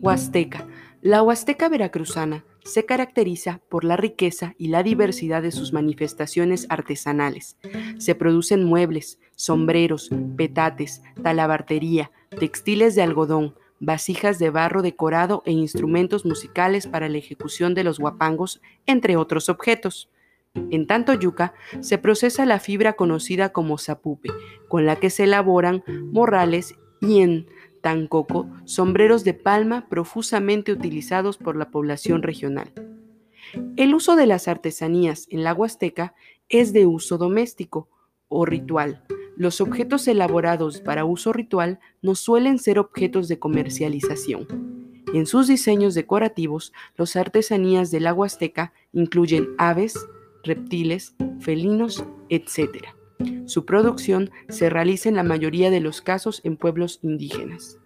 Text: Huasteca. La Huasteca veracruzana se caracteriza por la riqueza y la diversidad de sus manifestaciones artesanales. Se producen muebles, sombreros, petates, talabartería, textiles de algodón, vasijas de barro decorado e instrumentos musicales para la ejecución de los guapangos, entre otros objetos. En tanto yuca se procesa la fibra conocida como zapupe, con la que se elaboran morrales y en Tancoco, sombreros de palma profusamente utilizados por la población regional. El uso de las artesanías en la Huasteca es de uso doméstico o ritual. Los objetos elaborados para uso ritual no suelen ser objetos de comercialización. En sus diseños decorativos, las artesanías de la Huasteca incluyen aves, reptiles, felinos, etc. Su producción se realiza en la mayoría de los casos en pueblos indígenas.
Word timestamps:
Huasteca. 0.00 0.66
La 1.02 1.22
Huasteca 1.22 1.68
veracruzana 1.68 2.44
se 2.62 2.86
caracteriza 2.86 3.60
por 3.68 3.82
la 3.82 3.96
riqueza 3.96 4.54
y 4.56 4.68
la 4.68 4.84
diversidad 4.84 5.42
de 5.42 5.50
sus 5.50 5.72
manifestaciones 5.72 6.66
artesanales. 6.68 7.56
Se 7.98 8.14
producen 8.14 8.62
muebles, 8.62 9.18
sombreros, 9.34 10.10
petates, 10.36 11.02
talabartería, 11.22 12.12
textiles 12.38 12.94
de 12.94 13.02
algodón, 13.02 13.56
vasijas 13.80 14.38
de 14.38 14.50
barro 14.50 14.82
decorado 14.82 15.42
e 15.46 15.52
instrumentos 15.52 16.24
musicales 16.24 16.86
para 16.86 17.08
la 17.08 17.18
ejecución 17.18 17.74
de 17.74 17.84
los 17.84 17.98
guapangos, 17.98 18.60
entre 18.86 19.16
otros 19.16 19.48
objetos. 19.48 20.10
En 20.54 20.86
tanto 20.86 21.12
yuca 21.14 21.54
se 21.80 21.98
procesa 21.98 22.46
la 22.46 22.60
fibra 22.60 22.94
conocida 22.94 23.48
como 23.50 23.78
zapupe, 23.78 24.30
con 24.68 24.86
la 24.86 24.96
que 24.96 25.10
se 25.10 25.24
elaboran 25.24 25.82
morrales 26.12 26.76
y 27.00 27.20
en 27.20 27.46
Tancoco, 27.88 28.50
sombreros 28.66 29.24
de 29.24 29.32
palma 29.32 29.88
profusamente 29.88 30.72
utilizados 30.72 31.38
por 31.38 31.56
la 31.56 31.70
población 31.70 32.22
regional. 32.22 32.70
El 33.78 33.94
uso 33.94 34.14
de 34.14 34.26
las 34.26 34.46
artesanías 34.46 35.26
en 35.30 35.42
la 35.42 35.54
Huasteca 35.54 36.14
es 36.50 36.74
de 36.74 36.84
uso 36.84 37.16
doméstico 37.16 37.88
o 38.28 38.44
ritual. 38.44 39.04
Los 39.38 39.62
objetos 39.62 40.06
elaborados 40.06 40.82
para 40.82 41.06
uso 41.06 41.32
ritual 41.32 41.80
no 42.02 42.14
suelen 42.14 42.58
ser 42.58 42.78
objetos 42.78 43.26
de 43.26 43.38
comercialización. 43.38 44.46
En 45.14 45.24
sus 45.24 45.46
diseños 45.48 45.94
decorativos, 45.94 46.74
las 46.94 47.16
artesanías 47.16 47.90
de 47.90 48.00
la 48.00 48.12
Huasteca 48.12 48.74
incluyen 48.92 49.48
aves, 49.56 49.98
reptiles, 50.44 51.14
felinos, 51.40 52.04
etc. 52.28 52.97
Su 53.48 53.64
producción 53.64 54.30
se 54.50 54.68
realiza 54.68 55.08
en 55.08 55.16
la 55.16 55.22
mayoría 55.22 55.70
de 55.70 55.80
los 55.80 56.02
casos 56.02 56.42
en 56.44 56.58
pueblos 56.58 56.98
indígenas. 57.02 57.78